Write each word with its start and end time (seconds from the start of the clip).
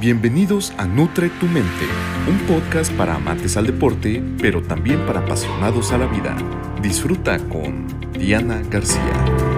Bienvenidos 0.00 0.72
a 0.78 0.86
Nutre 0.86 1.28
tu 1.38 1.44
Mente, 1.44 1.84
un 2.26 2.38
podcast 2.46 2.90
para 2.94 3.16
amantes 3.16 3.58
al 3.58 3.66
deporte, 3.66 4.22
pero 4.40 4.62
también 4.62 5.04
para 5.04 5.20
apasionados 5.20 5.92
a 5.92 5.98
la 5.98 6.06
vida. 6.06 6.34
Disfruta 6.80 7.38
con 7.50 7.86
Diana 8.12 8.62
García. 8.70 9.12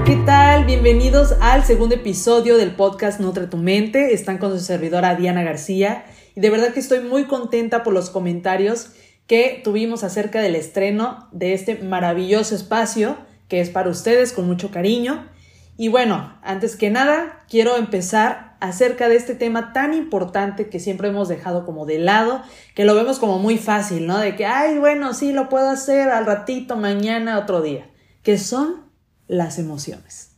¿Qué 0.05 0.17
tal? 0.27 0.65
Bienvenidos 0.65 1.37
al 1.41 1.65
segundo 1.65 1.95
episodio 1.95 2.57
del 2.57 2.75
podcast 2.75 3.21
Nutre 3.21 3.47
tu 3.47 3.59
Mente. 3.59 4.13
Están 4.13 4.39
con 4.39 4.51
su 4.51 4.59
servidora 4.59 5.15
Diana 5.15 5.45
García 5.45 6.05
y 6.35 6.41
de 6.41 6.51
verdad 6.51 6.75
que 6.75 6.81
estoy 6.81 6.99
muy 6.99 7.27
contenta 7.27 7.85
por 7.85 7.95
los 7.95 8.11
comentarios 8.11 8.91
que 9.29 9.61
tuvimos 9.63 10.03
acerca 10.03 10.43
del 10.43 10.57
estreno 10.57 11.29
de 11.31 11.55
este 11.55 11.77
maravilloso 11.77 12.57
espacio 12.57 13.19
que 13.47 13.61
es 13.61 13.71
para 13.71 13.89
ustedes 13.89 14.33
con 14.33 14.49
mucho 14.49 14.73
cariño. 14.73 15.29
Y 15.77 15.89
bueno, 15.89 16.37
antes 16.43 16.75
que 16.75 16.91
nada, 16.91 17.45
quiero 17.49 17.77
empezar 17.77 18.54
acerca 18.69 19.09
de 19.09 19.17
este 19.17 19.35
tema 19.35 19.73
tan 19.73 19.93
importante 19.93 20.69
que 20.69 20.81
siempre 20.81 21.09
hemos 21.09 21.29
dejado 21.29 21.67
como 21.67 21.85
de 21.85 21.99
lado, 21.99 22.43
que 22.75 22.85
lo 22.85 22.95
vemos 22.95 23.19
como 23.19 23.39
muy 23.39 23.59
fácil, 23.59 24.07
¿no? 24.07 24.19
De 24.19 24.37
que, 24.37 24.47
ay, 24.47 24.79
bueno, 24.79 25.13
sí, 25.13 25.33
lo 25.33 25.49
puedo 25.49 25.69
hacer 25.69 26.09
al 26.09 26.25
ratito, 26.25 26.77
mañana, 26.77 27.39
otro 27.39 27.61
día, 27.61 27.91
que 28.23 28.39
son 28.39 28.85
las 29.29 29.59
emociones. 29.59 30.31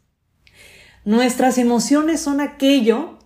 Nuestras 1.04 1.56
emociones 1.56 2.20
son 2.20 2.40
aquello 2.40 3.18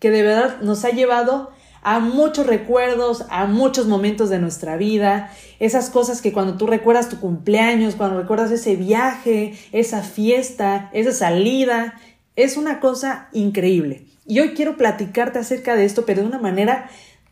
que 0.00 0.10
de 0.10 0.22
verdad 0.22 0.60
nos 0.60 0.84
ha 0.84 0.90
llevado 0.90 1.50
a 1.82 2.00
muchos 2.00 2.46
recuerdos, 2.46 3.24
a 3.30 3.46
muchos 3.46 3.86
momentos 3.86 4.28
de 4.28 4.40
nuestra 4.40 4.76
vida, 4.76 5.30
esas 5.60 5.88
cosas 5.88 6.20
que 6.20 6.32
cuando 6.32 6.56
tú 6.56 6.66
recuerdas 6.66 7.08
tu 7.08 7.20
cumpleaños, 7.20 7.94
cuando 7.94 8.20
recuerdas 8.20 8.50
ese 8.50 8.74
viaje, 8.74 9.56
esa 9.70 10.02
fiesta, 10.02 10.90
esa 10.92 11.12
salida, 11.12 11.94
es 12.34 12.56
una 12.56 12.80
cosa 12.80 13.28
increíble. 13.32 14.07
Y 14.28 14.40
hoy 14.40 14.50
quiero 14.50 14.76
platicarte 14.76 15.38
acerca 15.38 15.74
de 15.74 15.86
esto, 15.86 16.04
pero 16.04 16.20
de 16.20 16.28
una 16.28 16.38
manera 16.38 16.90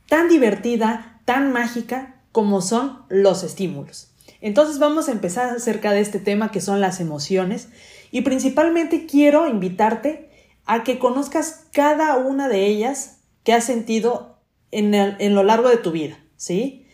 tan 0.09 0.31
divertida, 0.31 1.21
tan 1.27 1.53
mágica 1.53 2.23
como 2.33 2.63
son 2.63 3.03
los 3.11 3.45
estímulos. 3.45 4.15
Entonces 4.41 4.79
vamos 4.79 5.09
a 5.09 5.13
empezar 5.13 5.55
acerca 5.55 5.93
de 5.93 6.01
este 6.01 6.19
tema 6.19 6.51
que 6.51 6.63
son 6.63 6.81
las 6.81 6.99
emociones 6.99 7.69
y 8.11 8.23
principalmente 8.23 9.05
quiero 9.05 9.47
invitarte 9.47 10.31
a 10.65 10.85
que 10.85 10.99
conozcas 10.99 11.67
cada 11.71 12.17
una 12.17 12.49
de 12.49 12.65
ellas 12.65 13.19
que 13.45 13.53
has 13.53 13.65
sentido 13.65 14.39
en, 14.71 15.35
lo 15.35 15.43
largo 15.43 15.69
de 15.69 15.77
tu 15.77 15.93
vida, 15.93 16.19
¿sí? 16.37 16.86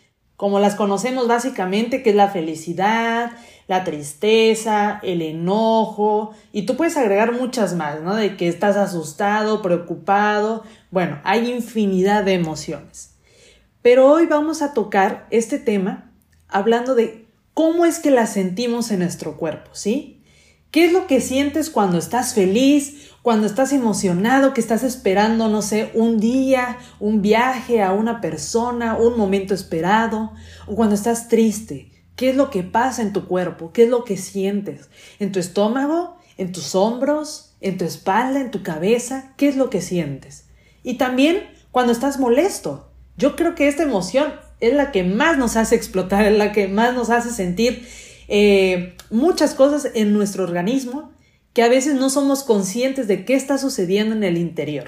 Como 0.43 0.59
las 0.59 0.75
conocemos 0.75 1.29
básicamente, 1.29 2.03
que 2.03 2.09
es 2.09 2.17
la 2.17 2.27
felicidad, 2.27 3.31
la 3.69 3.85
tristeza, 3.85 4.99
el 5.01 5.21
enojo, 5.21 6.33
y 6.51 6.63
tú 6.63 6.75
puedes 6.75 6.97
agregar 6.97 7.31
muchas 7.31 7.75
más, 7.75 8.01
¿no? 8.01 8.13
De 8.13 8.35
que 8.35 8.49
estás 8.49 8.75
asustado, 8.75 9.61
preocupado, 9.61 10.65
bueno, 10.91 11.21
hay 11.23 11.49
infinidad 11.49 12.25
de 12.25 12.33
emociones. 12.33 13.15
Pero 13.81 14.11
hoy 14.11 14.25
vamos 14.25 14.61
a 14.61 14.73
tocar 14.73 15.27
este 15.29 15.59
tema 15.59 16.11
hablando 16.49 16.93
de 16.93 17.25
cómo 17.53 17.85
es 17.85 17.99
que 17.99 18.11
las 18.11 18.33
sentimos 18.33 18.91
en 18.91 18.99
nuestro 18.99 19.37
cuerpo, 19.37 19.69
¿sí? 19.71 20.22
¿Qué 20.73 20.85
es 20.85 20.91
lo 20.91 21.07
que 21.07 21.21
sientes 21.21 21.69
cuando 21.69 21.97
estás 21.97 22.33
feliz 22.33 23.03
cuando 23.23 23.47
estás 23.47 23.71
emocionado, 23.71 24.53
que 24.53 24.59
estás 24.59 24.83
esperando, 24.83 25.47
no 25.47 25.61
sé, 25.61 25.91
un 25.93 26.19
día, 26.19 26.77
un 26.99 27.21
viaje 27.21 27.81
a 27.81 27.93
una 27.93 28.19
persona, 28.19 28.97
un 28.97 29.17
momento 29.17 29.53
esperado, 29.53 30.33
o 30.67 30.75
cuando 30.75 30.93
estás 30.93 31.29
triste, 31.29 31.89
¿qué 32.17 32.31
es 32.31 32.35
lo 32.35 32.49
que 32.49 32.63
pasa 32.63 33.01
en 33.01 33.13
tu 33.13 33.25
cuerpo? 33.25 33.71
¿Qué 33.71 33.83
es 33.83 33.89
lo 33.89 34.03
que 34.03 34.17
sientes? 34.17 34.89
¿En 35.19 35.31
tu 35.31 35.39
estómago? 35.39 36.17
¿En 36.37 36.51
tus 36.51 36.75
hombros? 36.75 37.55
¿En 37.61 37.77
tu 37.77 37.85
espalda? 37.85 38.41
¿En 38.41 38.51
tu 38.51 38.61
cabeza? 38.61 39.31
¿Qué 39.37 39.47
es 39.47 39.55
lo 39.55 39.69
que 39.69 39.79
sientes? 39.79 40.47
Y 40.83 40.95
también 40.95 41.49
cuando 41.71 41.93
estás 41.93 42.19
molesto. 42.19 42.89
Yo 43.15 43.37
creo 43.37 43.55
que 43.55 43.69
esta 43.69 43.83
emoción 43.83 44.33
es 44.59 44.73
la 44.73 44.91
que 44.91 45.03
más 45.05 45.37
nos 45.37 45.55
hace 45.55 45.75
explotar, 45.75 46.25
es 46.25 46.37
la 46.37 46.51
que 46.51 46.67
más 46.67 46.93
nos 46.93 47.09
hace 47.09 47.29
sentir 47.29 47.87
eh, 48.27 48.95
muchas 49.09 49.53
cosas 49.55 49.89
en 49.93 50.13
nuestro 50.13 50.43
organismo 50.43 51.11
que 51.53 51.63
a 51.63 51.69
veces 51.69 51.95
no 51.95 52.09
somos 52.09 52.43
conscientes 52.43 53.07
de 53.07 53.25
qué 53.25 53.35
está 53.35 53.57
sucediendo 53.57 54.15
en 54.15 54.23
el 54.23 54.37
interior. 54.37 54.87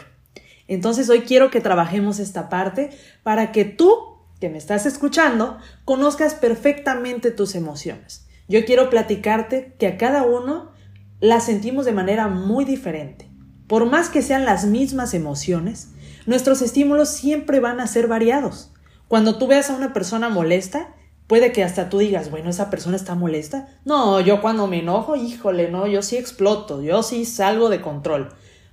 Entonces 0.67 1.09
hoy 1.09 1.21
quiero 1.21 1.51
que 1.51 1.61
trabajemos 1.61 2.19
esta 2.19 2.49
parte 2.49 2.89
para 3.23 3.51
que 3.51 3.65
tú, 3.65 4.17
que 4.39 4.49
me 4.49 4.57
estás 4.57 4.85
escuchando, 4.85 5.57
conozcas 5.85 6.33
perfectamente 6.33 7.31
tus 7.31 7.55
emociones. 7.55 8.25
Yo 8.47 8.65
quiero 8.65 8.89
platicarte 8.89 9.75
que 9.77 9.87
a 9.87 9.97
cada 9.97 10.23
uno 10.23 10.71
las 11.19 11.45
sentimos 11.45 11.85
de 11.85 11.91
manera 11.91 12.27
muy 12.27 12.65
diferente. 12.65 13.29
Por 13.67 13.85
más 13.85 14.09
que 14.09 14.21
sean 14.21 14.45
las 14.45 14.65
mismas 14.65 15.13
emociones, 15.13 15.89
nuestros 16.25 16.61
estímulos 16.61 17.09
siempre 17.09 17.59
van 17.59 17.79
a 17.79 17.87
ser 17.87 18.07
variados. 18.07 18.71
Cuando 19.07 19.37
tú 19.37 19.47
veas 19.47 19.69
a 19.69 19.75
una 19.75 19.93
persona 19.93 20.29
molesta, 20.29 20.94
Puede 21.27 21.51
que 21.51 21.63
hasta 21.63 21.89
tú 21.89 21.97
digas, 21.97 22.29
bueno, 22.29 22.49
esa 22.49 22.69
persona 22.69 22.95
está 22.95 23.15
molesta. 23.15 23.67
No, 23.83 24.21
yo 24.21 24.41
cuando 24.41 24.67
me 24.67 24.79
enojo, 24.79 25.15
híjole, 25.15 25.71
no, 25.71 25.87
yo 25.87 26.03
sí 26.03 26.17
exploto, 26.17 26.83
yo 26.83 27.01
sí 27.01 27.25
salgo 27.25 27.69
de 27.69 27.81
control. 27.81 28.29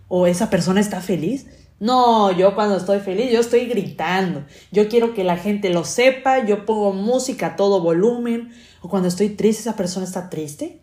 O 0.09 0.27
esa 0.27 0.51
persona 0.51 0.81
está 0.81 1.01
feliz. 1.01 1.47
No, 1.81 2.31
yo 2.31 2.55
cuando 2.55 2.77
estoy 2.77 3.01
feliz, 3.01 3.33
yo 3.33 3.41
estoy 3.41 3.67
gritando. 3.67 4.45
Yo 4.71 4.89
quiero 4.89 5.15
que 5.15 5.25
la 5.25 5.39
gente 5.39 5.71
lo 5.71 5.85
sepa, 5.85 6.45
yo 6.45 6.67
pongo 6.67 6.93
música 6.93 7.47
a 7.47 7.57
todo 7.57 7.81
volumen. 7.81 8.53
O 8.83 8.89
cuando 8.89 9.09
estoy 9.09 9.31
triste, 9.31 9.63
esa 9.63 9.75
persona 9.75 10.05
está 10.05 10.29
triste. 10.29 10.83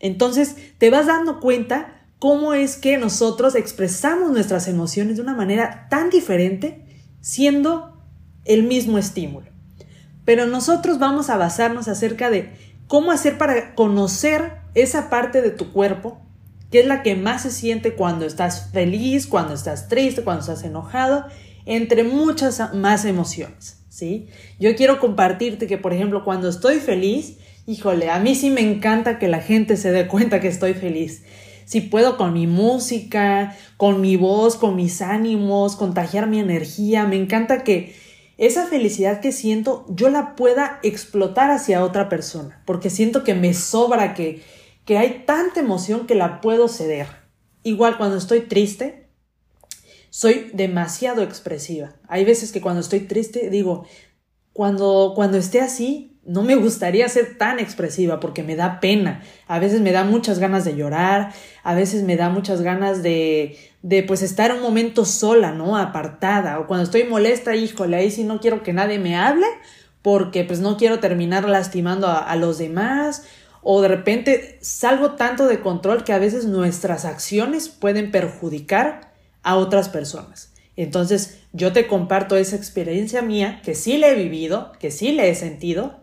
Entonces, 0.00 0.56
te 0.78 0.90
vas 0.90 1.06
dando 1.06 1.40
cuenta 1.40 2.04
cómo 2.18 2.52
es 2.52 2.76
que 2.76 2.98
nosotros 2.98 3.54
expresamos 3.54 4.30
nuestras 4.30 4.68
emociones 4.68 5.16
de 5.16 5.22
una 5.22 5.34
manera 5.34 5.88
tan 5.88 6.10
diferente, 6.10 6.84
siendo 7.20 8.04
el 8.44 8.64
mismo 8.64 8.98
estímulo. 8.98 9.49
Pero 10.30 10.46
nosotros 10.46 11.00
vamos 11.00 11.28
a 11.28 11.36
basarnos 11.36 11.88
acerca 11.88 12.30
de 12.30 12.52
cómo 12.86 13.10
hacer 13.10 13.36
para 13.36 13.74
conocer 13.74 14.52
esa 14.76 15.10
parte 15.10 15.42
de 15.42 15.50
tu 15.50 15.72
cuerpo, 15.72 16.20
que 16.70 16.78
es 16.78 16.86
la 16.86 17.02
que 17.02 17.16
más 17.16 17.42
se 17.42 17.50
siente 17.50 17.94
cuando 17.94 18.24
estás 18.24 18.70
feliz, 18.70 19.26
cuando 19.26 19.54
estás 19.54 19.88
triste, 19.88 20.22
cuando 20.22 20.42
estás 20.42 20.62
enojado, 20.62 21.24
entre 21.66 22.04
muchas 22.04 22.72
más 22.74 23.06
emociones, 23.06 23.82
¿sí? 23.88 24.28
Yo 24.60 24.76
quiero 24.76 25.00
compartirte 25.00 25.66
que, 25.66 25.78
por 25.78 25.92
ejemplo, 25.92 26.22
cuando 26.22 26.48
estoy 26.48 26.78
feliz, 26.78 27.38
híjole, 27.66 28.08
a 28.08 28.20
mí 28.20 28.36
sí 28.36 28.50
me 28.50 28.60
encanta 28.60 29.18
que 29.18 29.26
la 29.26 29.40
gente 29.40 29.76
se 29.76 29.90
dé 29.90 30.06
cuenta 30.06 30.38
que 30.38 30.46
estoy 30.46 30.74
feliz. 30.74 31.24
Si 31.64 31.80
puedo 31.80 32.16
con 32.16 32.34
mi 32.34 32.46
música, 32.46 33.56
con 33.76 34.00
mi 34.00 34.14
voz, 34.14 34.54
con 34.54 34.76
mis 34.76 35.02
ánimos, 35.02 35.74
contagiar 35.74 36.28
mi 36.28 36.38
energía, 36.38 37.04
me 37.04 37.16
encanta 37.16 37.64
que 37.64 38.09
esa 38.40 38.66
felicidad 38.66 39.20
que 39.20 39.32
siento 39.32 39.84
yo 39.90 40.08
la 40.08 40.34
pueda 40.34 40.80
explotar 40.82 41.50
hacia 41.50 41.84
otra 41.84 42.08
persona, 42.08 42.62
porque 42.64 42.88
siento 42.88 43.22
que 43.22 43.34
me 43.34 43.52
sobra, 43.52 44.14
que, 44.14 44.42
que 44.86 44.96
hay 44.96 45.24
tanta 45.26 45.60
emoción 45.60 46.06
que 46.06 46.14
la 46.14 46.40
puedo 46.40 46.66
ceder. 46.66 47.06
Igual 47.64 47.98
cuando 47.98 48.16
estoy 48.16 48.40
triste, 48.40 49.10
soy 50.08 50.50
demasiado 50.54 51.22
expresiva. 51.22 51.96
Hay 52.08 52.24
veces 52.24 52.50
que 52.50 52.62
cuando 52.62 52.80
estoy 52.80 53.00
triste 53.00 53.50
digo, 53.50 53.84
cuando, 54.54 55.12
cuando 55.14 55.36
esté 55.36 55.60
así, 55.60 56.18
no 56.24 56.42
me 56.42 56.56
gustaría 56.56 57.06
ser 57.10 57.36
tan 57.36 57.58
expresiva 57.58 58.20
porque 58.20 58.42
me 58.42 58.56
da 58.56 58.80
pena. 58.80 59.22
A 59.48 59.58
veces 59.58 59.82
me 59.82 59.92
da 59.92 60.04
muchas 60.04 60.38
ganas 60.38 60.64
de 60.64 60.76
llorar, 60.76 61.34
a 61.62 61.74
veces 61.74 62.04
me 62.04 62.16
da 62.16 62.30
muchas 62.30 62.62
ganas 62.62 63.02
de, 63.02 63.58
de 63.82 64.02
pues 64.02 64.22
estar 64.22 64.52
un 64.52 64.60
momento 64.60 65.04
sola, 65.04 65.52
¿no? 65.52 65.76
Apartada. 65.76 66.58
O 66.58 66.66
cuando 66.66 66.84
estoy 66.84 67.04
molesta, 67.04 67.56
híjole, 67.56 67.96
ahí 67.96 68.10
sí 68.10 68.24
no 68.24 68.40
quiero 68.40 68.62
que 68.62 68.72
nadie 68.72 68.98
me 68.98 69.16
hable 69.16 69.46
porque 70.02 70.44
pues 70.44 70.60
no 70.60 70.76
quiero 70.76 70.98
terminar 70.98 71.48
lastimando 71.48 72.06
a, 72.06 72.18
a 72.18 72.36
los 72.36 72.58
demás. 72.58 73.24
O 73.62 73.82
de 73.82 73.88
repente 73.88 74.58
salgo 74.62 75.12
tanto 75.12 75.46
de 75.46 75.60
control 75.60 76.04
que 76.04 76.12
a 76.12 76.18
veces 76.18 76.46
nuestras 76.46 77.04
acciones 77.04 77.68
pueden 77.68 78.10
perjudicar 78.10 79.12
a 79.42 79.56
otras 79.56 79.88
personas. 79.88 80.52
Entonces 80.76 81.38
yo 81.52 81.72
te 81.72 81.86
comparto 81.86 82.36
esa 82.36 82.56
experiencia 82.56 83.22
mía 83.22 83.60
que 83.62 83.74
sí 83.74 83.98
le 83.98 84.12
he 84.12 84.14
vivido, 84.14 84.72
que 84.78 84.90
sí 84.90 85.12
le 85.12 85.28
he 85.28 85.34
sentido 85.34 86.00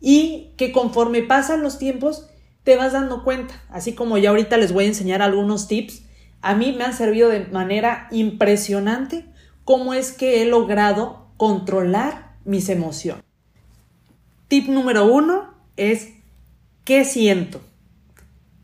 y 0.00 0.52
que 0.56 0.72
conforme 0.72 1.22
pasan 1.22 1.62
los 1.62 1.78
tiempos 1.78 2.28
te 2.64 2.76
vas 2.76 2.92
dando 2.92 3.22
cuenta. 3.24 3.62
Así 3.68 3.92
como 3.92 4.18
ya 4.18 4.30
ahorita 4.30 4.56
les 4.56 4.72
voy 4.72 4.84
a 4.84 4.88
enseñar 4.88 5.22
algunos 5.22 5.68
tips 5.68 6.02
a 6.40 6.54
mí 6.54 6.72
me 6.72 6.84
han 6.84 6.94
servido 6.94 7.28
de 7.28 7.46
manera 7.46 8.08
impresionante 8.10 9.26
cómo 9.64 9.94
es 9.94 10.12
que 10.12 10.42
he 10.42 10.46
logrado 10.46 11.28
controlar 11.36 12.36
mis 12.44 12.68
emociones. 12.68 13.24
Tip 14.48 14.68
número 14.68 15.06
uno 15.06 15.54
es 15.76 16.08
¿qué 16.84 17.04
siento? 17.04 17.60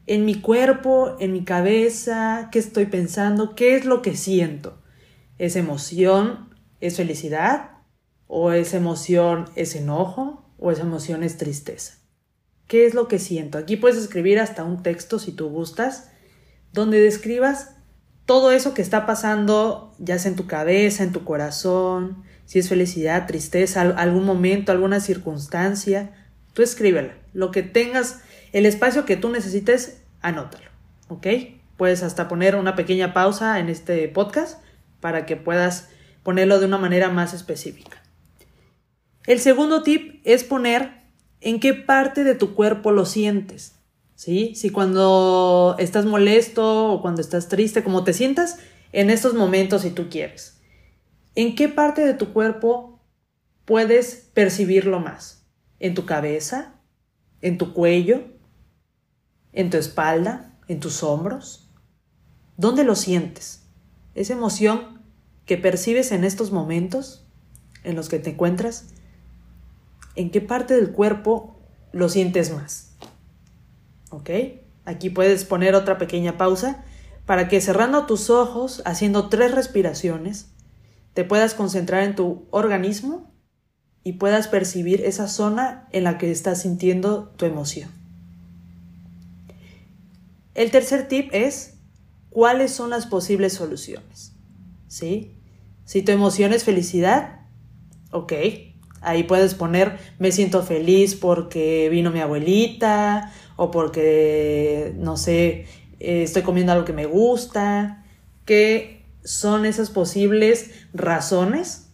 En 0.06 0.24
mi 0.24 0.40
cuerpo, 0.40 1.16
en 1.18 1.32
mi 1.32 1.44
cabeza, 1.44 2.48
¿qué 2.52 2.58
estoy 2.58 2.86
pensando? 2.86 3.54
¿Qué 3.54 3.76
es 3.76 3.84
lo 3.84 4.02
que 4.02 4.16
siento? 4.16 4.78
¿Es 5.38 5.56
emoción? 5.56 6.50
¿Es 6.80 6.96
felicidad? 6.96 7.70
¿O 8.26 8.52
es 8.52 8.74
emoción? 8.74 9.46
¿Es 9.56 9.74
enojo? 9.74 10.44
¿O 10.58 10.70
es 10.70 10.78
emoción? 10.78 11.22
¿Es 11.22 11.36
tristeza? 11.36 11.94
¿Qué 12.66 12.86
es 12.86 12.94
lo 12.94 13.08
que 13.08 13.18
siento? 13.18 13.58
Aquí 13.58 13.76
puedes 13.76 13.98
escribir 13.98 14.38
hasta 14.38 14.64
un 14.64 14.82
texto 14.82 15.18
si 15.18 15.32
tú 15.32 15.48
gustas 15.48 16.10
donde 16.74 17.00
describas 17.00 17.70
todo 18.26 18.50
eso 18.50 18.74
que 18.74 18.82
está 18.82 19.06
pasando, 19.06 19.94
ya 19.98 20.18
sea 20.18 20.30
en 20.30 20.36
tu 20.36 20.46
cabeza, 20.46 21.04
en 21.04 21.12
tu 21.12 21.24
corazón, 21.24 22.24
si 22.46 22.58
es 22.58 22.68
felicidad, 22.68 23.26
tristeza, 23.26 23.80
algún 23.80 24.24
momento, 24.24 24.72
alguna 24.72 24.98
circunstancia, 24.98 26.12
tú 26.52 26.62
escríbela. 26.62 27.14
Lo 27.32 27.52
que 27.52 27.62
tengas, 27.62 28.20
el 28.52 28.66
espacio 28.66 29.04
que 29.06 29.16
tú 29.16 29.28
necesites, 29.30 30.02
anótalo. 30.20 30.68
¿Ok? 31.08 31.26
Puedes 31.76 32.02
hasta 32.02 32.26
poner 32.26 32.56
una 32.56 32.74
pequeña 32.74 33.14
pausa 33.14 33.60
en 33.60 33.68
este 33.68 34.08
podcast 34.08 34.60
para 35.00 35.26
que 35.26 35.36
puedas 35.36 35.90
ponerlo 36.24 36.58
de 36.58 36.66
una 36.66 36.78
manera 36.78 37.08
más 37.08 37.34
específica. 37.34 38.02
El 39.26 39.38
segundo 39.38 39.84
tip 39.84 40.20
es 40.24 40.42
poner 40.42 41.04
en 41.40 41.60
qué 41.60 41.72
parte 41.72 42.24
de 42.24 42.34
tu 42.34 42.54
cuerpo 42.54 42.90
lo 42.90 43.06
sientes. 43.06 43.76
¿Sí? 44.14 44.54
Si 44.54 44.70
cuando 44.70 45.76
estás 45.78 46.06
molesto 46.06 46.92
o 46.92 47.02
cuando 47.02 47.20
estás 47.20 47.48
triste, 47.48 47.82
como 47.82 48.04
te 48.04 48.12
sientas 48.12 48.58
en 48.92 49.10
estos 49.10 49.34
momentos 49.34 49.82
si 49.82 49.90
tú 49.90 50.08
quieres. 50.08 50.60
¿En 51.34 51.56
qué 51.56 51.68
parte 51.68 52.06
de 52.06 52.14
tu 52.14 52.32
cuerpo 52.32 53.00
puedes 53.64 54.30
percibirlo 54.34 55.00
más? 55.00 55.44
¿En 55.80 55.94
tu 55.94 56.06
cabeza? 56.06 56.80
¿En 57.40 57.58
tu 57.58 57.72
cuello? 57.72 58.22
¿En 59.52 59.70
tu 59.70 59.76
espalda? 59.76 60.56
¿En 60.68 60.80
tus 60.80 61.02
hombros? 61.02 61.68
¿Dónde 62.56 62.84
lo 62.84 62.94
sientes? 62.94 63.66
Esa 64.14 64.34
emoción 64.34 65.02
que 65.44 65.58
percibes 65.58 66.12
en 66.12 66.24
estos 66.24 66.52
momentos 66.52 67.26
en 67.82 67.96
los 67.96 68.08
que 68.08 68.18
te 68.18 68.30
encuentras, 68.30 68.86
¿en 70.14 70.30
qué 70.30 70.40
parte 70.40 70.74
del 70.74 70.92
cuerpo 70.92 71.58
lo 71.92 72.08
sientes 72.08 72.52
más? 72.54 72.93
¿Ok? 74.14 74.30
Aquí 74.84 75.10
puedes 75.10 75.44
poner 75.44 75.74
otra 75.74 75.98
pequeña 75.98 76.36
pausa 76.36 76.84
para 77.26 77.48
que 77.48 77.60
cerrando 77.60 78.06
tus 78.06 78.30
ojos, 78.30 78.82
haciendo 78.84 79.28
tres 79.28 79.52
respiraciones, 79.52 80.50
te 81.14 81.24
puedas 81.24 81.54
concentrar 81.54 82.04
en 82.04 82.14
tu 82.14 82.46
organismo 82.50 83.32
y 84.02 84.14
puedas 84.14 84.46
percibir 84.48 85.00
esa 85.00 85.26
zona 85.28 85.88
en 85.90 86.04
la 86.04 86.18
que 86.18 86.30
estás 86.30 86.62
sintiendo 86.62 87.30
tu 87.36 87.46
emoción. 87.46 87.90
El 90.54 90.70
tercer 90.70 91.08
tip 91.08 91.30
es 91.32 91.74
cuáles 92.30 92.72
son 92.72 92.90
las 92.90 93.06
posibles 93.06 93.54
soluciones. 93.54 94.32
¿Sí? 94.86 95.34
Si 95.84 96.02
tu 96.02 96.12
emoción 96.12 96.52
es 96.52 96.62
felicidad, 96.62 97.40
ok, 98.12 98.32
ahí 99.04 99.22
puedes 99.24 99.54
poner 99.54 99.98
me 100.18 100.32
siento 100.32 100.62
feliz 100.62 101.14
porque 101.14 101.88
vino 101.90 102.10
mi 102.10 102.20
abuelita 102.20 103.32
o 103.56 103.70
porque, 103.70 104.92
no 104.96 105.16
sé, 105.16 105.66
estoy 106.00 106.42
comiendo 106.42 106.72
algo 106.72 106.84
que 106.84 106.92
me 106.92 107.06
gusta, 107.06 108.04
que 108.44 109.04
son 109.24 109.64
esas 109.64 109.90
posibles 109.90 110.70
razones 110.92 111.88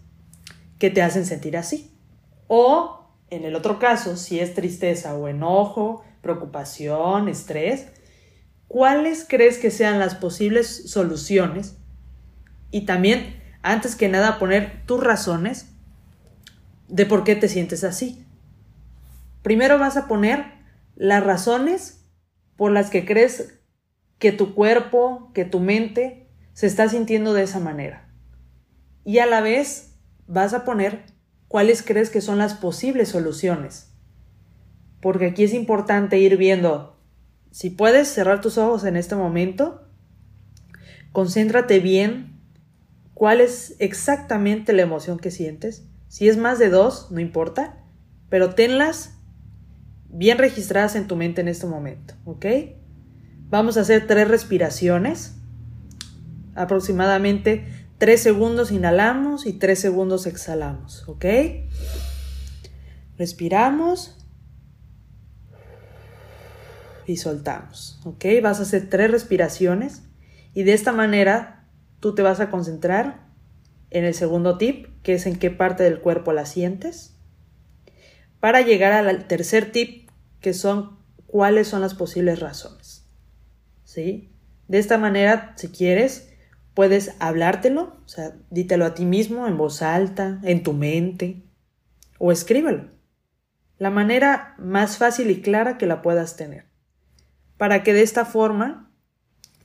que 0.79 0.91
te 0.91 1.03
hacen 1.03 1.27
sentir 1.27 1.57
así. 1.57 1.93
O, 2.49 3.07
en 3.31 3.45
el 3.45 3.55
otro 3.55 3.79
caso, 3.79 4.17
si 4.17 4.41
es 4.41 4.55
tristeza 4.55 5.15
o 5.15 5.29
enojo, 5.29 6.03
preocupación, 6.23 7.29
estrés, 7.29 7.87
¿cuáles 8.67 9.25
crees 9.29 9.59
que 9.59 9.71
sean 9.71 9.99
las 9.99 10.15
posibles 10.15 10.91
soluciones? 10.91 11.77
Y 12.71 12.87
también, 12.87 13.41
antes 13.63 13.95
que 13.95 14.09
nada, 14.09 14.39
poner 14.39 14.83
tus 14.87 15.03
razones 15.03 15.70
de 16.91 17.07
por 17.07 17.25
qué 17.25 17.37
te 17.37 17.49
sientes 17.49 17.85
así. 17.85 18.27
Primero 19.43 19.79
vas 19.79 19.97
a 19.97 20.07
poner 20.07 20.45
las 20.97 21.25
razones 21.25 22.05
por 22.57 22.73
las 22.73 22.91
que 22.91 23.07
crees 23.07 23.59
que 24.19 24.33
tu 24.33 24.55
cuerpo, 24.55 25.31
que 25.33 25.45
tu 25.45 25.61
mente 25.61 26.29
se 26.53 26.67
está 26.67 26.89
sintiendo 26.89 27.33
de 27.33 27.45
esa 27.45 27.59
manera. 27.59 28.13
Y 29.05 29.19
a 29.19 29.27
la 29.27 29.41
vez 29.41 29.95
vas 30.27 30.53
a 30.53 30.65
poner 30.65 31.05
cuáles 31.49 31.83
crees 31.83 32.11
que 32.11 32.21
son 32.21 32.39
las 32.39 32.55
posibles 32.55 33.09
soluciones. 33.09 33.95
Porque 35.01 35.27
aquí 35.27 35.45
es 35.45 35.55
importante 35.55 36.19
ir 36.19 36.37
viendo, 36.37 37.01
si 37.51 37.71
puedes 37.71 38.09
cerrar 38.09 38.41
tus 38.41 38.59
ojos 38.59 38.85
en 38.85 38.97
este 38.97 39.17
momento, 39.17 39.89
concéntrate 41.13 41.81
bien 41.81 42.41
cuál 43.15 43.41
es 43.41 43.75
exactamente 43.79 44.73
la 44.73 44.83
emoción 44.83 45.19
que 45.19 45.31
sientes. 45.31 45.90
Si 46.11 46.29
es 46.29 46.37
más 46.37 46.59
de 46.59 46.71
dos, 46.71 47.13
no 47.13 47.21
importa, 47.21 47.79
pero 48.29 48.57
tenlas 48.57 49.15
bien 50.09 50.39
registradas 50.39 50.97
en 50.97 51.07
tu 51.07 51.15
mente 51.15 51.41
en 51.41 51.47
este 51.47 51.67
momento, 51.67 52.15
¿ok? 52.25 52.47
Vamos 53.49 53.77
a 53.77 53.83
hacer 53.83 54.09
tres 54.09 54.27
respiraciones 54.27 55.37
aproximadamente 56.57 57.65
3 57.99 58.21
segundos 58.21 58.73
inhalamos 58.73 59.47
y 59.47 59.53
3 59.53 59.79
segundos 59.79 60.27
exhalamos, 60.27 61.07
¿ok? 61.07 61.25
Respiramos 63.17 64.19
y 67.07 67.19
soltamos, 67.19 68.01
¿ok? 68.05 68.25
Vas 68.43 68.59
a 68.59 68.63
hacer 68.63 68.89
tres 68.89 69.13
respiraciones 69.13 70.03
y 70.55 70.65
de 70.65 70.73
esta 70.73 70.93
manera 70.93 71.69
tú 72.01 72.15
te 72.15 72.23
vas 72.23 72.41
a 72.41 72.51
concentrar 72.51 73.29
en 73.91 74.05
el 74.05 74.15
segundo 74.15 74.59
tip, 74.59 74.87
que 75.03 75.15
es 75.15 75.27
en 75.27 75.37
qué 75.37 75.51
parte 75.51 75.83
del 75.83 76.01
cuerpo 76.01 76.33
la 76.33 76.47
sientes, 76.47 77.17
para 78.41 78.61
llegar 78.61 78.93
al 78.93 79.27
tercer 79.27 79.73
tip, 79.73 80.11
que 80.41 80.55
son 80.55 80.99
cuáles 81.27 81.69
son 81.69 81.81
las 81.81 81.95
posibles 81.95 82.41
razones, 82.41 83.07
¿sí? 83.85 84.33
De 84.69 84.79
esta 84.79 84.99
manera, 84.99 85.55
si 85.57 85.69
quieres, 85.69 86.31
Puedes 86.75 87.15
hablártelo, 87.19 87.97
o 88.05 88.09
sea, 88.09 88.37
dítelo 88.51 88.87
a 88.87 88.95
ti 88.95 89.05
mismo 89.05 89.47
en 89.47 89.57
voz 89.57 89.83
alta, 89.83 90.41
en 90.45 90.63
tu 90.63 90.73
mente, 90.73 91.43
o 92.19 92.31
escríbelo. 92.31 92.89
La 93.79 93.91
manera 93.91 94.55
más 94.59 94.97
fácil 94.97 95.31
y 95.31 95.43
clara 95.43 95.79
que 95.79 95.87
la 95.87 96.01
puedas 96.01 96.37
tener. 96.37 96.67
Para 97.57 97.83
que 97.83 97.93
de 97.93 98.03
esta 98.03 98.25
forma 98.25 98.93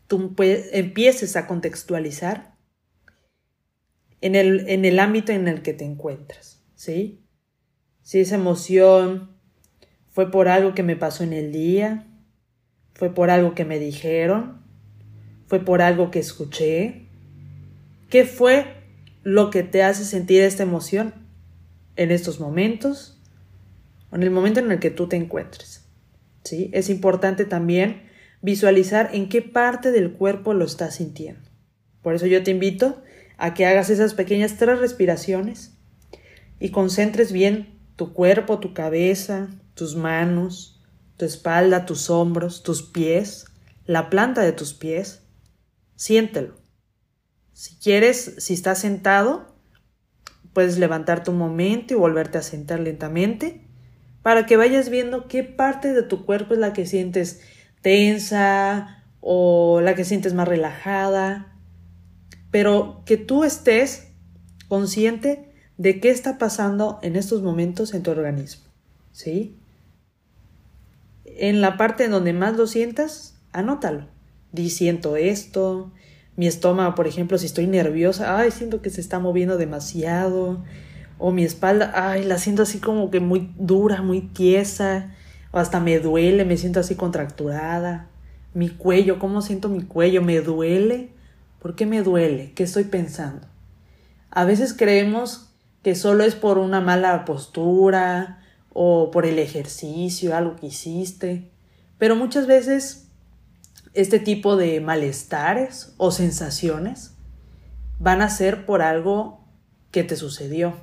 tú 0.07 0.35
empieces 0.39 1.35
a 1.35 1.47
contextualizar 1.47 2.54
en 4.21 4.35
el, 4.35 4.67
en 4.69 4.85
el 4.85 4.99
ámbito 4.99 5.31
en 5.31 5.47
el 5.47 5.61
que 5.61 5.73
te 5.73 5.85
encuentras, 5.85 6.63
¿sí? 6.75 7.23
Si 8.01 8.19
esa 8.19 8.35
emoción 8.35 9.37
fue 10.09 10.31
por 10.31 10.47
algo 10.47 10.73
que 10.73 10.83
me 10.83 10.95
pasó 10.95 11.23
en 11.23 11.33
el 11.33 11.51
día, 11.51 12.07
fue 12.93 13.13
por 13.13 13.29
algo 13.29 13.55
que 13.55 13.65
me 13.65 13.79
dijeron, 13.79 14.61
fue 15.47 15.59
por 15.63 15.81
algo 15.81 16.11
que 16.11 16.19
escuché, 16.19 17.05
¿Qué 18.09 18.23
fue 18.23 18.65
lo 19.23 19.49
que 19.49 19.63
te 19.63 19.83
hace 19.83 20.05
sentir 20.05 20.41
esta 20.41 20.63
emoción 20.63 21.13
en 21.95 22.11
estos 22.11 22.39
momentos 22.39 23.19
o 24.11 24.15
en 24.15 24.23
el 24.23 24.31
momento 24.31 24.59
en 24.59 24.71
el 24.71 24.79
que 24.79 24.91
tú 24.91 25.09
te 25.09 25.15
encuentres? 25.15 25.85
¿Sí? 26.43 26.69
Es 26.73 26.89
importante 26.89 27.45
también 27.45 28.03
visualizar 28.41 29.09
en 29.13 29.27
qué 29.27 29.41
parte 29.41 29.91
del 29.91 30.13
cuerpo 30.13 30.53
lo 30.53 30.65
estás 30.65 30.95
sintiendo. 30.95 31.49
Por 32.03 32.13
eso 32.13 32.27
yo 32.27 32.43
te 32.43 32.51
invito 32.51 33.01
a 33.37 33.53
que 33.53 33.65
hagas 33.65 33.89
esas 33.89 34.13
pequeñas 34.13 34.57
tres 34.57 34.79
respiraciones 34.79 35.77
y 36.59 36.69
concentres 36.69 37.31
bien 37.31 37.79
tu 37.95 38.13
cuerpo, 38.13 38.59
tu 38.59 38.73
cabeza, 38.73 39.49
tus 39.73 39.95
manos, 39.95 40.81
tu 41.17 41.25
espalda, 41.25 41.85
tus 41.85 42.09
hombros, 42.09 42.63
tus 42.63 42.83
pies, 42.83 43.45
la 43.85 44.09
planta 44.09 44.41
de 44.41 44.51
tus 44.51 44.73
pies. 44.73 45.23
Siéntelo. 45.95 46.55
Si 47.53 47.75
quieres, 47.75 48.35
si 48.39 48.53
estás 48.53 48.79
sentado, 48.79 49.55
puedes 50.53 50.77
levantarte 50.77 51.31
un 51.31 51.37
momento 51.37 51.93
y 51.93 51.97
volverte 51.97 52.37
a 52.37 52.41
sentar 52.41 52.79
lentamente 52.79 53.65
para 54.21 54.45
que 54.45 54.57
vayas 54.57 54.89
viendo 54.89 55.27
qué 55.27 55.43
parte 55.43 55.93
de 55.93 56.01
tu 56.01 56.25
cuerpo 56.25 56.53
es 56.53 56.59
la 56.59 56.73
que 56.73 56.85
sientes 56.85 57.41
tensa 57.81 59.03
o 59.21 59.81
la 59.81 59.95
que 59.95 60.03
sientes 60.03 60.33
más 60.33 60.47
relajada, 60.47 61.54
pero 62.55 63.01
que 63.03 63.17
tú 63.17 63.43
estés 63.43 64.13
consciente 64.69 65.51
de 65.77 65.99
qué 65.99 66.09
está 66.09 66.37
pasando 66.37 66.99
en 67.01 67.17
estos 67.17 67.41
momentos 67.41 67.93
en 67.93 68.01
tu 68.01 68.11
organismo, 68.11 68.63
¿sí? 69.11 69.57
En 71.25 71.59
la 71.59 71.75
parte 71.75 72.05
en 72.05 72.11
donde 72.11 72.31
más 72.31 72.55
lo 72.55 72.65
sientas, 72.65 73.35
anótalo. 73.51 74.07
Di 74.53 74.69
siento 74.69 75.17
esto, 75.17 75.91
mi 76.37 76.47
estómago, 76.47 76.95
por 76.95 77.07
ejemplo, 77.07 77.37
si 77.37 77.45
estoy 77.45 77.67
nerviosa, 77.67 78.39
ay, 78.39 78.51
siento 78.51 78.81
que 78.81 78.89
se 78.89 79.01
está 79.01 79.19
moviendo 79.19 79.57
demasiado. 79.57 80.63
O 81.17 81.33
mi 81.33 81.43
espalda, 81.43 81.91
ay, 81.93 82.23
la 82.23 82.37
siento 82.37 82.61
así 82.61 82.79
como 82.79 83.11
que 83.11 83.19
muy 83.19 83.51
dura, 83.57 84.01
muy 84.01 84.21
tiesa. 84.21 85.13
O 85.51 85.59
hasta 85.59 85.81
me 85.81 85.99
duele, 85.99 86.45
me 86.45 86.55
siento 86.55 86.79
así 86.79 86.95
contracturada. 86.95 88.07
Mi 88.53 88.69
cuello, 88.69 89.19
¿cómo 89.19 89.41
siento 89.41 89.67
mi 89.67 89.81
cuello? 89.81 90.21
¿Me 90.21 90.39
duele? 90.39 91.14
¿Por 91.65 91.73
qué 91.73 91.87
me 91.87 92.03
duele? 92.03 92.51
¿Qué 92.53 92.61
estoy 92.61 92.83
pensando? 92.83 93.47
A 94.29 94.45
veces 94.45 94.75
creemos 94.75 95.49
que 95.81 95.95
solo 95.95 96.23
es 96.23 96.35
por 96.35 96.59
una 96.59 96.79
mala 96.79 97.25
postura 97.25 98.43
o 98.71 99.09
por 99.09 99.25
el 99.25 99.39
ejercicio, 99.39 100.35
algo 100.35 100.57
que 100.57 100.67
hiciste. 100.67 101.49
Pero 101.97 102.15
muchas 102.15 102.45
veces 102.45 103.07
este 103.95 104.19
tipo 104.19 104.57
de 104.57 104.79
malestares 104.79 105.95
o 105.97 106.11
sensaciones 106.11 107.15
van 107.97 108.21
a 108.21 108.29
ser 108.29 108.67
por 108.67 108.83
algo 108.83 109.43
que 109.89 110.03
te 110.03 110.17
sucedió. 110.17 110.75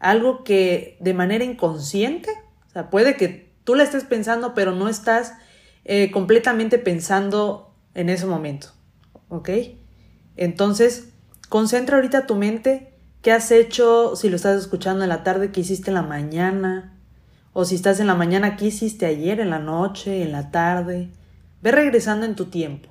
Algo 0.00 0.42
que 0.42 0.96
de 0.98 1.14
manera 1.14 1.44
inconsciente, 1.44 2.28
o 2.66 2.70
sea, 2.70 2.90
puede 2.90 3.16
que 3.16 3.52
tú 3.62 3.76
la 3.76 3.84
estés 3.84 4.02
pensando, 4.02 4.52
pero 4.52 4.74
no 4.74 4.88
estás 4.88 5.34
eh, 5.84 6.10
completamente 6.10 6.80
pensando 6.80 7.72
en 7.94 8.08
ese 8.08 8.26
momento. 8.26 8.70
¿Ok? 9.28 9.48
Entonces, 10.36 11.12
concentra 11.48 11.96
ahorita 11.96 12.26
tu 12.26 12.36
mente, 12.36 12.94
qué 13.20 13.32
has 13.32 13.50
hecho, 13.50 14.16
si 14.16 14.28
lo 14.28 14.36
estás 14.36 14.60
escuchando 14.60 15.02
en 15.02 15.08
la 15.08 15.22
tarde, 15.22 15.52
qué 15.52 15.60
hiciste 15.60 15.90
en 15.90 15.94
la 15.94 16.02
mañana, 16.02 16.98
o 17.52 17.64
si 17.64 17.74
estás 17.74 18.00
en 18.00 18.06
la 18.06 18.14
mañana, 18.14 18.56
qué 18.56 18.66
hiciste 18.66 19.06
ayer, 19.06 19.40
en 19.40 19.50
la 19.50 19.58
noche, 19.58 20.22
en 20.22 20.32
la 20.32 20.50
tarde. 20.50 21.10
Ve 21.60 21.70
regresando 21.70 22.26
en 22.26 22.34
tu 22.34 22.46
tiempo 22.46 22.88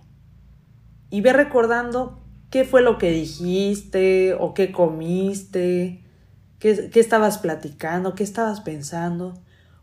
y 1.09 1.21
ve 1.21 1.33
recordando 1.33 2.19
qué 2.49 2.63
fue 2.63 2.81
lo 2.81 2.97
que 2.97 3.11
dijiste 3.11 4.33
o 4.39 4.53
qué 4.53 4.71
comiste, 4.71 6.03
qué, 6.59 6.89
qué 6.89 6.99
estabas 6.99 7.37
platicando, 7.37 8.15
qué 8.15 8.23
estabas 8.23 8.61
pensando, 8.61 9.33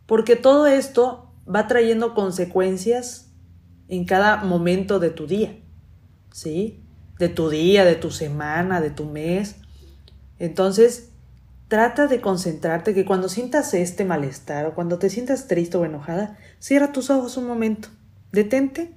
porque 0.07 0.37
todo 0.37 0.67
esto 0.67 1.33
va 1.53 1.67
trayendo 1.67 2.15
consecuencias 2.15 3.31
en 3.88 4.05
cada 4.05 4.37
momento 4.45 4.99
de 4.99 5.11
tu 5.11 5.27
día, 5.27 5.59
¿sí? 6.33 6.83
De 7.19 7.29
tu 7.29 7.51
día, 7.51 7.85
de 7.85 7.95
tu 7.95 8.11
semana, 8.11 8.81
de 8.81 8.91
tu 8.91 9.05
mes. 9.05 9.57
Entonces, 10.39 11.11
trata 11.69 12.07
de 12.07 12.21
concentrarte 12.21 12.95
que 12.95 13.05
cuando 13.05 13.29
sientas 13.29 13.75
este 13.75 14.05
malestar 14.05 14.67
o 14.67 14.75
cuando 14.75 14.99
te 14.99 15.11
sientas 15.11 15.49
triste 15.49 15.77
o 15.77 15.85
enojada, 15.85 16.39
cierra 16.59 16.93
tus 16.93 17.11
ojos 17.11 17.37
un 17.37 17.47
momento 17.47 17.89
Detente, 18.33 18.93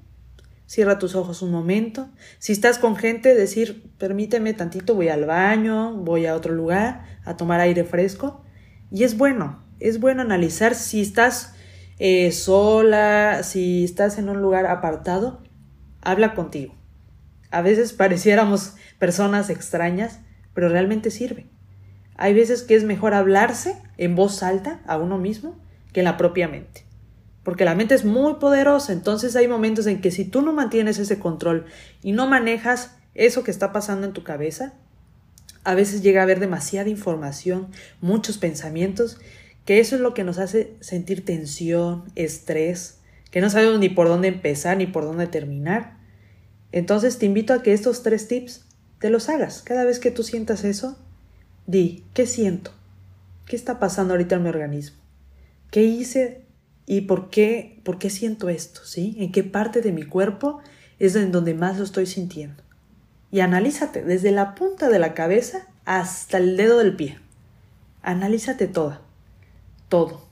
cierra 0.66 1.00
tus 1.00 1.16
ojos 1.16 1.42
un 1.42 1.52
momento. 1.52 2.10
Si 2.40 2.52
estás 2.52 2.80
con 2.80 2.96
gente, 2.98 3.34
decir, 3.34 3.90
permíteme 3.98 4.54
tantito, 4.54 4.94
voy 4.94 5.08
al 5.08 5.26
baño, 5.26 5.94
voy 5.96 6.26
a 6.26 6.36
otro 6.36 6.54
lugar 6.54 7.06
a 7.24 7.38
tomar 7.38 7.62
aire 7.62 7.86
fresco. 7.86 8.44
Y 8.92 9.06
es 9.06 9.18
bueno, 9.18 9.64
es 9.80 10.02
bueno 10.02 10.22
analizar 10.22 10.76
si 10.76 11.02
estás 11.02 11.54
eh, 11.98 12.32
sola, 12.34 13.44
si 13.44 13.86
estás 13.86 14.18
en 14.18 14.28
un 14.28 14.42
lugar 14.42 14.66
apartado, 14.66 15.42
habla 16.02 16.34
contigo. 16.34 16.81
A 17.52 17.62
veces 17.62 17.94
pareciéramos 17.94 18.74
personas 18.98 19.50
extrañas, 19.50 20.20
pero 20.54 20.70
realmente 20.70 21.12
sirve. 21.12 21.48
Hay 22.16 22.34
veces 22.34 22.64
que 22.64 22.76
es 22.76 22.84
mejor 22.84 23.14
hablarse 23.14 23.76
en 23.98 24.16
voz 24.16 24.42
alta 24.44 24.82
a 24.86 24.98
uno 24.98 25.18
mismo 25.18 25.60
que 25.94 26.02
en 26.02 26.06
la 26.06 26.18
propia 26.18 26.48
mente 26.48 26.86
porque 27.44 27.66
la 27.66 27.76
mente 27.76 27.96
es 27.96 28.06
muy 28.06 28.36
poderosa, 28.36 28.94
entonces 28.94 29.36
hay 29.36 29.48
momentos 29.48 29.88
en 29.88 30.02
que 30.02 30.12
si 30.12 30.26
tú 30.26 30.42
no 30.42 30.54
mantienes 30.54 31.00
ese 31.00 31.20
control 31.20 31.66
y 32.04 32.12
no 32.12 32.28
manejas 32.28 32.96
eso 33.16 33.44
que 33.44 33.52
está 33.52 33.72
pasando 33.72 34.06
en 34.06 34.14
tu 34.14 34.24
cabeza, 34.24 34.74
a 35.64 35.76
veces 35.76 36.02
llega 36.02 36.22
a 36.22 36.24
haber 36.24 36.40
demasiada 36.40 36.90
información, 36.90 37.68
muchos 38.00 38.38
pensamientos, 38.38 39.20
que 39.66 39.80
eso 39.80 39.96
es 39.96 40.02
lo 40.02 40.14
que 40.14 40.24
nos 40.24 40.38
hace 40.38 40.76
sentir 40.82 41.26
tensión, 41.26 42.06
estrés, 42.16 43.00
que 43.32 43.42
no 43.42 43.50
sabemos 43.50 43.80
ni 43.80 43.90
por 43.90 44.08
dónde 44.08 44.28
empezar 44.28 44.78
ni 44.78 44.88
por 44.88 45.04
dónde 45.04 45.28
terminar. 45.28 45.98
Entonces 46.72 47.18
te 47.18 47.26
invito 47.26 47.54
a 47.54 47.62
que 47.62 47.74
estos 47.74 48.04
tres 48.04 48.28
tips 48.28 48.66
te 49.00 49.10
los 49.10 49.30
hagas. 49.30 49.62
Cada 49.62 49.84
vez 49.84 50.00
que 50.00 50.12
tú 50.12 50.24
sientas 50.24 50.64
eso, 50.64 50.98
di, 51.68 52.06
¿qué 52.14 52.26
siento? 52.26 52.72
¿Qué 53.46 53.56
está 53.56 53.80
pasando 53.80 54.14
ahorita 54.14 54.36
en 54.36 54.44
mi 54.44 54.50
organismo? 54.50 54.98
¿Qué 55.72 55.84
hice 55.84 56.46
y 56.86 57.02
por 57.02 57.30
qué, 57.30 57.80
por 57.84 57.98
qué 57.98 58.10
siento 58.10 58.50
esto, 58.50 58.82
¿sí? 58.86 59.16
¿En 59.20 59.32
qué 59.32 59.44
parte 59.44 59.82
de 59.82 59.92
mi 59.92 60.04
cuerpo 60.04 60.60
es 61.00 61.16
en 61.16 61.32
donde 61.32 61.54
más 61.54 61.78
lo 61.78 61.84
estoy 61.84 62.06
sintiendo? 62.06 62.64
Y 63.32 63.40
analízate 63.40 64.04
desde 64.04 64.32
la 64.32 64.56
punta 64.56 64.90
de 64.90 65.00
la 65.00 65.14
cabeza 65.14 65.68
hasta 65.86 66.38
el 66.38 66.58
dedo 66.58 66.78
del 66.78 66.96
pie. 66.96 67.18
Analízate 68.02 68.68
toda, 68.68 69.02
todo. 69.90 70.28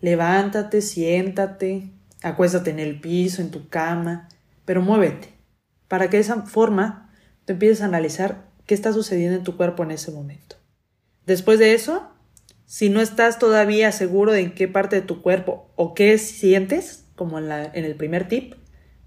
Levántate, 0.00 0.80
siéntate, 0.80 1.90
acuéstate 2.22 2.70
en 2.70 2.78
el 2.78 3.00
piso, 3.00 3.42
en 3.42 3.50
tu 3.50 3.68
cama, 3.68 4.28
pero 4.64 4.82
muévete, 4.82 5.37
para 5.88 6.08
que 6.08 6.18
de 6.18 6.22
esa 6.22 6.42
forma 6.42 7.10
te 7.44 7.54
empieces 7.54 7.80
a 7.82 7.86
analizar 7.86 8.46
qué 8.66 8.74
está 8.74 8.92
sucediendo 8.92 9.36
en 9.36 9.44
tu 9.44 9.56
cuerpo 9.56 9.82
en 9.82 9.90
ese 9.90 10.12
momento. 10.12 10.56
Después 11.26 11.58
de 11.58 11.74
eso, 11.74 12.10
si 12.66 12.90
no 12.90 13.00
estás 13.00 13.38
todavía 13.38 13.90
seguro 13.92 14.32
de 14.32 14.40
en 14.40 14.54
qué 14.54 14.68
parte 14.68 14.96
de 14.96 15.02
tu 15.02 15.22
cuerpo 15.22 15.70
o 15.74 15.94
qué 15.94 16.18
sientes, 16.18 17.06
como 17.16 17.38
en, 17.38 17.48
la, 17.48 17.64
en 17.64 17.84
el 17.84 17.96
primer 17.96 18.28
tip, 18.28 18.54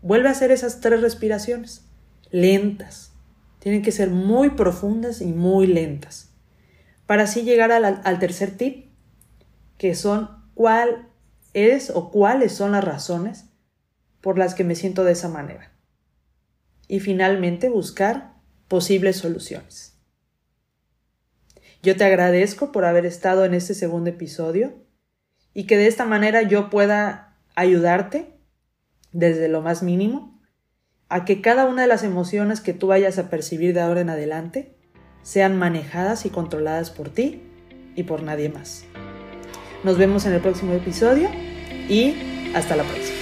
vuelve 0.01 0.27
a 0.27 0.31
hacer 0.31 0.51
esas 0.51 0.81
tres 0.81 1.01
respiraciones, 1.01 1.85
lentas. 2.31 3.13
Tienen 3.59 3.83
que 3.83 3.91
ser 3.91 4.09
muy 4.09 4.49
profundas 4.51 5.21
y 5.21 5.27
muy 5.27 5.67
lentas. 5.67 6.31
Para 7.05 7.23
así 7.23 7.43
llegar 7.43 7.71
al, 7.71 8.01
al 8.03 8.19
tercer 8.19 8.57
tip, 8.57 8.87
que 9.77 9.93
son 9.93 10.29
cuál 10.55 11.09
es 11.53 11.91
o 11.91 12.09
cuáles 12.09 12.53
son 12.53 12.71
las 12.71 12.83
razones 12.83 13.45
por 14.21 14.37
las 14.37 14.55
que 14.55 14.63
me 14.63 14.75
siento 14.75 15.03
de 15.03 15.11
esa 15.11 15.29
manera. 15.29 15.71
Y 16.91 16.99
finalmente 16.99 17.69
buscar 17.69 18.33
posibles 18.67 19.15
soluciones. 19.15 19.97
Yo 21.81 21.95
te 21.95 22.03
agradezco 22.03 22.73
por 22.73 22.83
haber 22.83 23.05
estado 23.05 23.45
en 23.45 23.53
este 23.53 23.75
segundo 23.75 24.09
episodio 24.09 24.73
y 25.53 25.67
que 25.67 25.77
de 25.77 25.87
esta 25.87 26.03
manera 26.03 26.41
yo 26.41 26.69
pueda 26.69 27.37
ayudarte 27.55 28.37
desde 29.13 29.47
lo 29.47 29.61
más 29.61 29.83
mínimo 29.83 30.37
a 31.07 31.23
que 31.23 31.39
cada 31.39 31.65
una 31.65 31.83
de 31.83 31.87
las 31.87 32.03
emociones 32.03 32.59
que 32.59 32.73
tú 32.73 32.87
vayas 32.87 33.17
a 33.17 33.29
percibir 33.29 33.73
de 33.73 33.79
ahora 33.79 34.01
en 34.01 34.09
adelante 34.09 34.75
sean 35.21 35.57
manejadas 35.57 36.25
y 36.25 36.29
controladas 36.29 36.91
por 36.91 37.07
ti 37.07 37.41
y 37.95 38.03
por 38.03 38.21
nadie 38.21 38.49
más. 38.49 38.83
Nos 39.85 39.97
vemos 39.97 40.25
en 40.25 40.33
el 40.33 40.41
próximo 40.41 40.73
episodio 40.73 41.29
y 41.87 42.51
hasta 42.53 42.75
la 42.75 42.83
próxima. 42.83 43.20